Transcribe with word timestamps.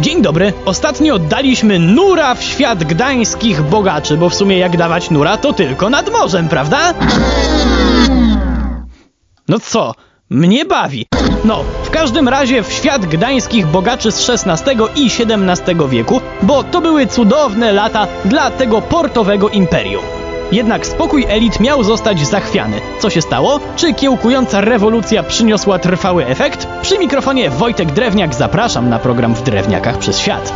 Dzień 0.00 0.22
dobry. 0.22 0.52
Ostatnio 0.64 1.18
daliśmy 1.18 1.78
nura 1.78 2.34
w 2.34 2.42
świat 2.42 2.84
gdańskich 2.84 3.62
bogaczy, 3.62 4.16
bo 4.16 4.28
w 4.28 4.34
sumie 4.34 4.58
jak 4.58 4.76
dawać 4.76 5.10
nura 5.10 5.36
to 5.36 5.52
tylko 5.52 5.90
nad 5.90 6.12
morzem, 6.12 6.48
prawda? 6.48 6.94
No 9.48 9.58
co? 9.58 9.94
Mnie 10.30 10.64
bawi. 10.64 11.06
No, 11.44 11.64
w 11.84 11.90
każdym 11.90 12.28
razie 12.28 12.62
w 12.62 12.72
świat 12.72 13.06
gdańskich 13.06 13.66
bogaczy 13.66 14.12
z 14.12 14.30
XVI 14.30 14.76
i 14.96 15.06
XVII 15.06 15.88
wieku, 15.88 16.20
bo 16.42 16.64
to 16.64 16.80
były 16.80 17.06
cudowne 17.06 17.72
lata 17.72 18.06
dla 18.24 18.50
tego 18.50 18.82
portowego 18.82 19.48
imperium. 19.48 20.17
Jednak 20.52 20.86
spokój 20.86 21.26
elit 21.28 21.60
miał 21.60 21.84
zostać 21.84 22.26
zachwiany. 22.26 22.80
Co 23.00 23.10
się 23.10 23.22
stało? 23.22 23.60
Czy 23.76 23.94
kiełkująca 23.94 24.60
rewolucja 24.60 25.22
przyniosła 25.22 25.78
trwały 25.78 26.26
efekt? 26.26 26.68
Przy 26.82 26.98
mikrofonie 26.98 27.50
Wojtek 27.50 27.92
Drewniak 27.92 28.34
zapraszam 28.34 28.88
na 28.88 28.98
program 28.98 29.34
w 29.34 29.42
Drewniakach 29.42 29.98
przez 29.98 30.18
świat. 30.18 30.52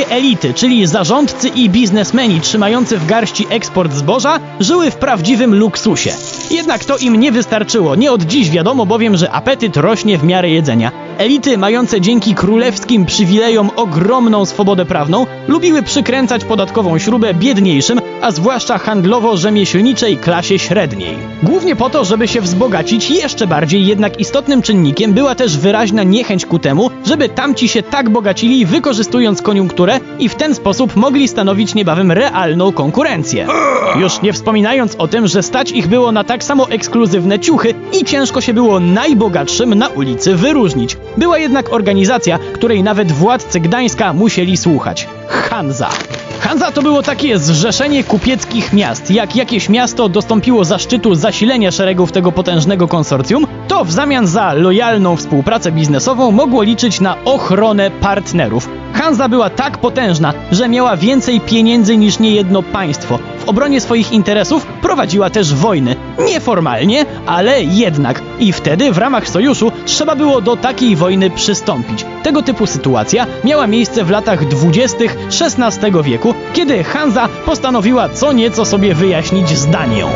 Elity, 0.00 0.54
czyli 0.54 0.86
zarządcy 0.86 1.48
i 1.48 1.70
biznesmeni 1.70 2.40
trzymający 2.40 2.98
w 2.98 3.06
garści 3.06 3.46
eksport 3.50 3.92
zboża, 3.92 4.40
żyły 4.60 4.90
w 4.90 4.96
prawdziwym 4.96 5.54
luksusie. 5.54 6.10
Jednak 6.50 6.84
to 6.84 6.96
im 6.96 7.16
nie 7.16 7.32
wystarczyło. 7.32 7.94
Nie 7.94 8.12
od 8.12 8.22
dziś 8.22 8.50
wiadomo 8.50 8.86
bowiem, 8.86 9.16
że 9.16 9.30
apetyt 9.30 9.76
rośnie 9.76 10.18
w 10.18 10.24
miarę 10.24 10.50
jedzenia. 10.50 10.92
Elity, 11.18 11.58
mające 11.58 12.00
dzięki 12.00 12.34
królewskim 12.34 13.06
przywilejom 13.06 13.70
ogromną 13.76 14.44
swobodę 14.44 14.84
prawną, 14.84 15.26
lubiły 15.48 15.82
przykręcać 15.82 16.44
podatkową 16.44 16.98
śrubę 16.98 17.34
biedniejszym, 17.34 18.00
a 18.22 18.30
zwłaszcza 18.30 18.78
handlowo-rzemieślniczej 18.78 20.16
klasie 20.16 20.58
średniej. 20.58 21.16
Głównie 21.42 21.76
po 21.76 21.90
to, 21.90 22.04
żeby 22.04 22.28
się 22.28 22.40
wzbogacić 22.40 23.10
jeszcze 23.10 23.46
bardziej, 23.46 23.86
jednak 23.86 24.20
istotnym 24.20 24.62
czynnikiem 24.62 25.12
była 25.12 25.34
też 25.34 25.58
wyraźna 25.58 26.02
niechęć 26.02 26.46
ku 26.46 26.58
temu, 26.58 26.90
żeby 27.06 27.28
tamci 27.28 27.68
się 27.68 27.82
tak 27.82 28.10
bogacili, 28.10 28.66
wykorzystując 28.66 29.42
koniunkturę 29.42 29.81
i 30.18 30.28
w 30.28 30.34
ten 30.34 30.54
sposób 30.54 30.96
mogli 30.96 31.28
stanowić 31.28 31.74
niebawem 31.74 32.12
realną 32.12 32.72
konkurencję. 32.72 33.46
Już 33.96 34.22
nie 34.22 34.32
wspominając 34.32 34.96
o 34.96 35.08
tym, 35.08 35.26
że 35.26 35.42
stać 35.42 35.70
ich 35.70 35.88
było 35.88 36.12
na 36.12 36.24
tak 36.24 36.44
samo 36.44 36.70
ekskluzywne 36.70 37.38
ciuchy 37.38 37.74
i 38.00 38.04
ciężko 38.04 38.40
się 38.40 38.54
było 38.54 38.80
najbogatszym 38.80 39.74
na 39.74 39.88
ulicy 39.88 40.34
wyróżnić. 40.34 40.96
Była 41.16 41.38
jednak 41.38 41.72
organizacja, 41.72 42.38
której 42.54 42.82
nawet 42.82 43.12
władcy 43.12 43.60
Gdańska 43.60 44.12
musieli 44.12 44.56
słuchać. 44.56 45.08
Hanza. 45.28 45.88
Hanza 46.40 46.72
to 46.72 46.82
było 46.82 47.02
takie 47.02 47.38
zrzeszenie 47.38 48.04
kupieckich 48.04 48.72
miast. 48.72 49.10
Jak 49.10 49.36
jakieś 49.36 49.68
miasto 49.68 50.08
dostąpiło 50.08 50.64
zaszczytu 50.64 51.14
zasilenia 51.14 51.70
szeregów 51.70 52.12
tego 52.12 52.32
potężnego 52.32 52.88
konsorcjum, 52.88 53.46
to 53.68 53.84
w 53.84 53.92
zamian 53.92 54.26
za 54.26 54.52
lojalną 54.52 55.16
współpracę 55.16 55.72
biznesową 55.72 56.30
mogło 56.30 56.62
liczyć 56.62 57.00
na 57.00 57.24
ochronę 57.24 57.90
partnerów. 57.90 58.68
Hanza 58.92 59.28
była 59.28 59.50
tak 59.50 59.78
potężna, 59.78 60.34
że 60.52 60.68
miała 60.68 60.96
więcej 60.96 61.40
pieniędzy 61.40 61.96
niż 61.96 62.18
niejedno 62.18 62.62
państwo. 62.62 63.18
W 63.38 63.48
obronie 63.48 63.80
swoich 63.80 64.12
interesów 64.12 64.66
prowadziła 64.66 65.30
też 65.30 65.54
wojny. 65.54 65.96
Nieformalnie, 66.18 67.06
ale 67.26 67.62
jednak. 67.62 68.22
I 68.38 68.52
wtedy 68.52 68.92
w 68.92 68.98
ramach 68.98 69.28
sojuszu 69.28 69.72
trzeba 69.84 70.16
było 70.16 70.40
do 70.40 70.56
takiej 70.56 70.96
wojny 70.96 71.30
przystąpić. 71.30 72.04
Tego 72.22 72.42
typu 72.42 72.66
sytuacja 72.66 73.26
miała 73.44 73.66
miejsce 73.66 74.04
w 74.04 74.10
latach 74.10 74.48
20. 74.48 74.98
XVI 74.98 76.02
wieku, 76.02 76.34
kiedy 76.52 76.84
Hanza 76.84 77.28
postanowiła 77.46 78.08
co 78.08 78.32
nieco 78.32 78.64
sobie 78.64 78.94
wyjaśnić 78.94 79.48
z 79.48 79.66
Danią. 79.66 80.08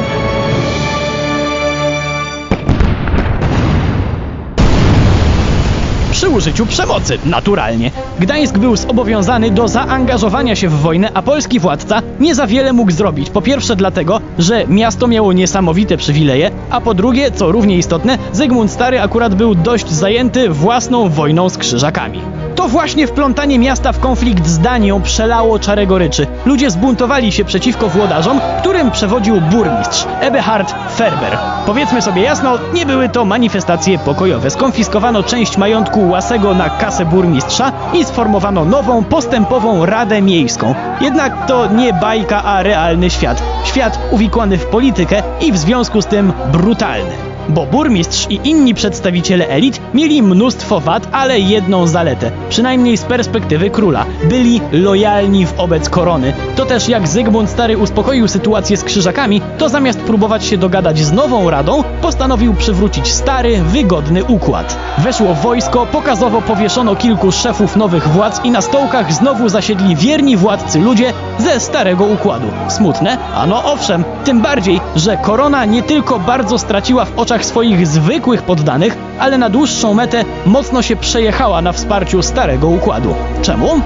Przy 6.27 6.35
użyciu 6.35 6.67
przemocy, 6.67 7.19
naturalnie. 7.25 7.91
Gdańsk 8.19 8.59
był 8.59 8.77
zobowiązany 8.77 9.51
do 9.51 9.69
zaangażowania 9.69 10.57
się 10.57 10.69
w 10.69 10.81
wojnę, 10.81 11.11
a 11.15 11.23
polski 11.23 11.61
władca 11.61 12.03
nie 12.21 12.35
za 12.35 12.47
wiele 12.47 12.73
mógł 12.73 12.91
zrobić. 12.91 13.31
Po 13.31 13.43
pierwsze 13.43 13.77
dlatego, 13.77 14.21
że 14.39 14.65
miasto 14.69 15.07
miało 15.07 15.33
niesamowite 15.33 15.97
przywileje, 15.97 16.51
a 16.71 16.81
po 16.81 16.95
drugie, 16.95 17.31
co 17.31 17.53
równie 17.53 17.77
istotne, 17.77 18.19
Zygmunt 18.33 18.71
Stary 18.71 19.01
akurat 19.01 19.35
był 19.35 19.55
dość 19.55 19.91
zajęty 19.91 20.49
własną 20.49 21.09
wojną 21.09 21.49
z 21.49 21.59
krzyżakami. 21.59 22.21
To 22.67 22.71
właśnie 22.71 23.07
wplątanie 23.07 23.59
miasta 23.59 23.93
w 23.93 24.01
konflikt 24.01 24.47
z 24.47 24.59
Danią 24.59 25.03
przelało 25.03 25.59
czarę 25.59 25.87
goryczy. 25.87 26.27
Ludzie 26.47 26.71
zbuntowali 26.71 27.33
się 27.33 27.45
przeciwko 27.45 27.89
włodarzom, 27.89 28.41
którym 28.61 28.91
przewodził 28.91 29.41
burmistrz 29.41 30.07
Eberhard 30.21 30.75
Ferber. 30.97 31.39
Powiedzmy 31.67 32.03
sobie 32.03 32.23
jasno, 32.23 32.59
nie 32.75 32.87
były 32.87 33.09
to 33.09 33.25
manifestacje 33.25 33.99
pokojowe. 33.99 34.51
Skonfiskowano 34.51 35.23
część 35.23 35.57
majątku 35.57 36.09
Łasego 36.09 36.55
na 36.55 36.71
kasę 36.71 37.05
burmistrza 37.05 37.73
i 37.95 38.05
sformowano 38.05 38.65
nową, 38.65 39.05
postępową 39.05 39.87
Radę 39.87 40.23
Miejską. 40.23 40.75
Jednak 41.01 41.47
to 41.47 41.67
nie 41.67 41.93
bajka, 41.93 42.45
a 42.45 42.63
realny 42.63 43.11
świat. 43.11 43.43
Świat 43.65 43.99
uwikłany 44.11 44.59
w 44.59 44.67
politykę 44.67 45.23
i 45.41 45.53
w 45.53 45.59
związku 45.59 46.03
z 46.03 46.07
tym 46.07 46.33
brutalny. 46.53 47.36
Bo 47.49 47.67
burmistrz 47.67 48.27
i 48.31 48.41
inni 48.45 48.75
przedstawiciele 48.75 49.49
elit 49.49 49.81
mieli 49.95 50.23
mnóstwo 50.23 50.81
wad, 50.81 51.09
ale 51.13 51.41
jedną 51.41 51.87
zaletę, 51.87 52.31
przynajmniej 52.49 52.97
z 52.97 53.03
perspektywy 53.03 53.71
króla. 53.71 54.06
Byli 54.25 54.61
lojalni 54.73 55.47
wobec 55.47 55.89
korony. 55.89 56.33
To 56.57 56.67
też 56.67 56.89
jak 56.89 57.09
Zygmunt 57.09 57.51
Stary 57.51 57.79
uspokoił 57.79 58.29
sytuację 58.29 58.77
z 58.77 58.85
krzyżakami, 58.85 59.41
to 59.59 59.69
zamiast 59.69 60.01
próbować 60.01 60.45
się 60.45 60.57
dogadać 60.57 60.99
z 60.99 61.13
nową 61.13 61.51
radą, 61.51 61.83
postanowił 62.03 62.55
przywrócić 62.55 63.13
stary, 63.13 63.63
wygodny 63.63 64.25
układ. 64.25 64.79
Weszło 64.99 65.35
wojsko, 65.35 65.87
pokazowo 65.87 66.43
powieszono 66.43 66.97
kilku 66.97 67.33
szefów 67.33 67.77
nowych 67.77 68.09
władz 68.09 68.45
i 68.45 68.51
na 68.51 68.61
stołkach 68.61 69.13
znowu 69.13 69.49
zasiedli 69.49 69.97
wierni 69.97 70.37
władcy 70.37 70.81
ludzie 70.81 71.13
ze 71.39 71.61
starego 71.61 72.05
układu. 72.05 72.47
Smutne? 72.69 73.19
Ano 73.35 73.65
owszem, 73.65 74.05
tym 74.25 74.41
bardziej, 74.41 74.81
że 74.97 75.17
korona 75.17 75.65
nie 75.65 75.83
tylko 75.83 76.19
bardzo 76.19 76.59
straciła 76.59 77.05
w 77.05 77.19
oczach 77.19 77.45
swoich 77.45 77.87
zwykłych 77.87 78.43
poddanych, 78.43 78.97
ale 79.19 79.39
na 79.39 79.49
dłuższą 79.51 79.95
metę 79.95 80.25
mocno 80.47 80.83
się 80.83 80.97
przejechała 80.97 81.63
na 81.63 81.73
wsparciu 81.73 82.23
starego 82.23 82.69
układu. 82.69 83.15
Czemu? 83.43 83.81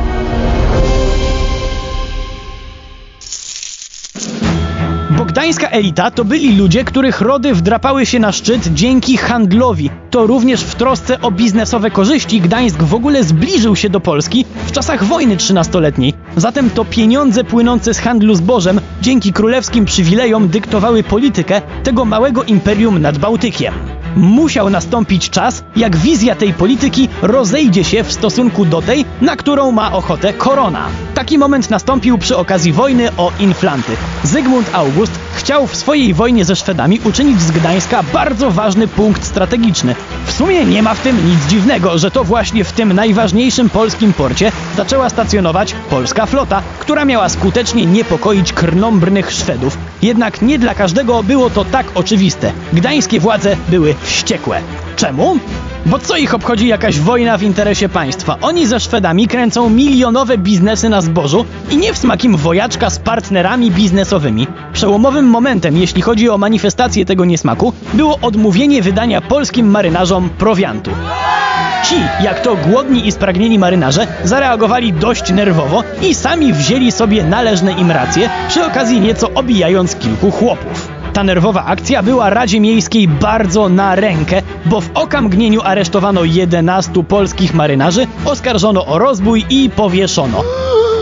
Bo 5.11 5.25
gdańska 5.25 5.69
elita 5.69 6.11
to 6.11 6.25
byli 6.25 6.57
ludzie, 6.57 6.85
których 6.85 7.21
rody 7.21 7.55
wdrapały 7.55 8.07
się 8.07 8.19
na 8.19 8.33
szczyt 8.33 8.75
dzięki 8.75 9.17
handlowi. 9.17 9.91
To 10.11 10.27
również 10.27 10.61
w 10.61 10.75
trosce 10.75 11.21
o 11.21 11.31
biznesowe 11.31 11.91
korzyści 11.91 12.41
Gdańsk 12.41 12.83
w 12.83 12.95
ogóle 12.95 13.25
zbliżył 13.25 13.77
się 13.77 13.91
do 13.91 14.01
Polski 14.01 14.45
w 14.67 14.73
czasach 14.73 15.05
wojny 15.05 15.37
trzynastoletniej. 15.37 16.15
Zatem 16.37 16.71
to 16.71 16.85
pieniądze 16.85 17.45
płynące 17.45 17.95
z 17.95 17.99
handlu 17.99 18.35
zbożem 18.35 18.81
dzięki 19.03 19.33
królewskim 19.33 19.85
przywilejom 19.85 20.49
dyktowały 20.49 21.03
politykę 21.03 21.63
tego 21.85 22.05
małego 22.05 22.45
imperium 22.45 23.03
nad 23.03 23.19
Bałtykiem. 23.19 24.00
Musiał 24.17 24.71
nastąpić 24.71 25.31
czas, 25.31 25.65
jak 25.77 25.97
wizja 25.97 26.35
tej 26.35 26.55
polityki 26.55 27.09
rozejdzie 27.23 27.85
się 27.85 28.05
w 28.05 28.13
stosunku 28.13 28.65
do 28.65 28.83
tej, 28.83 29.05
na 29.21 29.37
którą 29.37 29.73
ma 29.73 29.93
ochotę 29.93 30.33
korona. 30.33 30.89
Taki 31.15 31.39
moment 31.39 31.71
nastąpił 31.71 32.19
przy 32.19 32.37
okazji 32.37 32.73
wojny 32.73 33.09
o 33.17 33.33
inflanty. 33.41 33.93
Zygmunt 34.23 34.71
August 34.73 35.30
chciał 35.41 35.67
w 35.67 35.77
swojej 35.77 36.15
wojnie 36.15 36.45
ze 36.45 36.57
Szwedami 36.57 37.01
uczynić 37.05 37.41
z 37.41 37.51
Gdańska 37.51 38.03
bardzo 38.03 38.51
ważny 38.51 38.89
punkt 38.89 39.25
strategiczny. 39.25 39.95
W 40.27 40.33
sumie 40.33 40.65
nie 40.65 40.83
ma 40.83 40.95
w 40.95 41.01
tym 41.01 41.31
nic 41.31 41.47
dziwnego, 41.47 41.99
że 41.99 42.11
to 42.11 42.25
właśnie 42.25 42.65
w 42.65 42.73
tym 42.73 42.93
najważniejszym 42.93 43.71
polskim 43.71 44.13
porcie 44.13 44.53
zaczęła 44.77 45.09
stacjonować 45.09 45.75
polska 45.91 46.27
flota, 46.27 46.63
która 46.79 47.05
miała 47.05 47.29
skutecznie 47.29 47.87
niepokoić 47.87 48.53
krnąbrnych 48.53 49.33
Szwedów. 49.33 49.79
Jednak 50.03 50.43
nie 50.43 50.59
dla 50.59 50.75
każdego 50.75 51.23
było 51.23 51.51
to 51.51 51.65
tak 51.65 51.87
oczywiste. 51.95 52.53
Gdańskie 52.73 53.21
władze 53.21 53.57
były 53.69 53.95
wściekłe. 54.03 54.61
Czemu? 54.97 55.39
Bo 55.87 55.99
co 55.99 56.17
ich 56.17 56.35
obchodzi 56.35 56.69
jakaś 56.69 57.01
wojna 57.01 57.39
w 57.39 57.43
interesie 57.43 57.89
państwa? 57.89 58.37
Oni 58.41 58.67
ze 58.67 58.81
Szwedami 58.81 59.27
kręcą 59.27 59.71
milionowe 59.71 60.39
biznesy 60.39 60.89
na 60.89 61.01
zbożu 61.01 61.45
i 61.71 61.77
nie 61.77 61.93
w 61.93 61.99
smakim 61.99 62.37
wojaczka 62.37 62.91
z 62.91 62.99
partnerami 62.99 63.71
biznesowymi. 63.71 64.47
Przełomowym 64.73 65.27
momentem, 65.27 65.77
jeśli 65.77 66.03
chodzi 66.03 66.29
o 66.29 66.39
manifestację 66.39 67.05
tego 67.05 67.25
niesmaku, 67.25 67.73
było 67.95 68.19
odmówienie 68.23 68.83
wydania 68.83 69.21
polskim 69.21 69.71
marynarzom 69.71 70.31
prowiantu. 70.31 70.91
Ci, 71.85 71.97
jak 72.25 72.41
to 72.41 72.57
głodni 72.57 73.07
i 73.07 73.13
spragnieni 73.13 73.59
marynarze, 73.59 74.07
zareagowali 74.25 74.93
dość 74.93 75.33
nerwowo 75.33 75.85
i 76.03 76.15
sami 76.15 76.53
wzięli 76.53 76.93
sobie 76.93 77.25
należne 77.25 77.73
im 77.73 77.91
racje, 77.91 78.31
przy 78.49 78.65
okazji 78.65 79.01
nieco 79.01 79.31
obijając 79.35 79.97
kilku 79.97 80.31
chłopów. 80.31 80.80
Ta 81.21 81.25
nerwowa 81.25 81.65
akcja 81.65 82.03
była 82.03 82.31
Radzie 82.31 82.61
Miejskiej 82.61 83.09
bardzo 83.09 83.69
na 83.69 83.95
rękę, 83.95 84.43
bo 84.67 84.81
w 84.81 84.91
okamgnieniu 84.95 85.61
aresztowano 85.65 86.25
11 86.25 87.05
polskich 87.05 87.55
marynarzy, 87.55 88.07
oskarżono 88.25 88.87
o 88.87 88.99
rozbój 88.99 89.45
i 89.51 89.71
powieszono. 89.71 90.43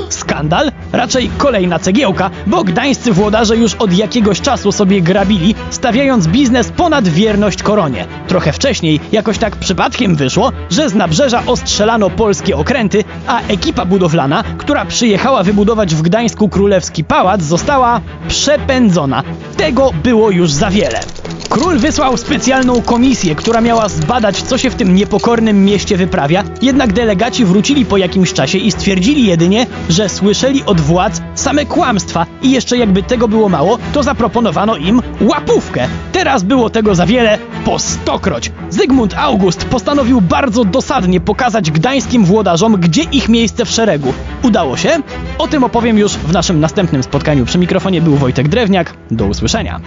Skandal? 0.08 0.72
Raczej 0.92 1.30
kolejna 1.38 1.78
cegiełka, 1.78 2.30
bo 2.46 2.64
gdańscy 2.64 3.12
włodarze 3.12 3.56
już 3.56 3.74
od 3.74 3.92
jakiegoś 3.92 4.40
czasu 4.40 4.72
sobie 4.72 5.02
grabili, 5.02 5.54
stawiając 5.70 6.26
biznes 6.26 6.68
ponad 6.70 7.08
wierność 7.08 7.62
koronie. 7.62 8.06
Trochę 8.28 8.52
wcześniej 8.52 9.00
jakoś 9.12 9.38
tak 9.38 9.56
przypadkiem 9.56 10.16
wyszło, 10.16 10.52
że 10.70 10.88
z 10.88 10.94
nabrzeża 10.94 11.42
ostrzelano 11.46 12.10
polskie 12.10 12.56
okręty, 12.56 13.04
a 13.26 13.40
ekipa 13.40 13.84
budowlana, 13.84 14.44
która 14.58 14.84
przyjechała 14.84 15.42
wybudować 15.42 15.94
w 15.94 16.02
Gdańsku 16.02 16.48
królewski 16.48 17.04
pałac, 17.04 17.42
została 17.42 18.00
przepędzona. 18.28 19.22
Tego 19.56 19.90
było 20.02 20.30
już 20.30 20.52
za 20.52 20.70
wiele. 20.70 21.00
Król 21.48 21.78
wysłał 21.78 22.16
specjalną 22.16 22.82
komisję, 22.82 23.34
która 23.34 23.60
miała 23.60 23.88
zbadać, 23.88 24.42
co 24.42 24.58
się 24.58 24.70
w 24.70 24.74
tym 24.74 24.94
niepokornym 24.94 25.64
mieście 25.64 25.96
wyprawia, 25.96 26.44
jednak 26.62 26.92
delegaci 26.92 27.44
wrócili 27.44 27.84
po 27.84 27.96
jakimś 27.96 28.32
czasie 28.32 28.58
i 28.58 28.72
stwierdzili 28.72 29.26
jedynie, 29.26 29.66
że 29.98 30.08
słyszeli 30.08 30.64
od 30.64 30.80
władz 30.80 31.22
same 31.34 31.66
kłamstwa 31.66 32.26
i 32.42 32.50
jeszcze 32.50 32.78
jakby 32.78 33.02
tego 33.02 33.28
było 33.28 33.48
mało, 33.48 33.78
to 33.92 34.02
zaproponowano 34.02 34.76
im 34.76 35.02
łapówkę. 35.20 35.88
Teraz 36.12 36.42
było 36.42 36.70
tego 36.70 36.94
za 36.94 37.06
wiele, 37.06 37.38
po 37.64 37.78
stokroć. 37.78 38.52
Zygmunt 38.70 39.14
August 39.14 39.64
postanowił 39.64 40.20
bardzo 40.20 40.64
dosadnie 40.64 41.20
pokazać 41.20 41.70
gdańskim 41.70 42.24
włodarzom, 42.24 42.76
gdzie 42.76 43.02
ich 43.02 43.28
miejsce 43.28 43.64
w 43.64 43.70
szeregu. 43.70 44.12
Udało 44.42 44.76
się? 44.76 44.90
O 45.38 45.48
tym 45.48 45.64
opowiem 45.64 45.98
już 45.98 46.12
w 46.12 46.32
naszym 46.32 46.60
następnym 46.60 47.02
spotkaniu. 47.02 47.44
Przy 47.44 47.58
mikrofonie 47.58 48.02
był 48.02 48.16
Wojtek 48.16 48.48
Drewniak. 48.48 48.94
Do 49.10 49.26
usłyszenia. 49.26 49.80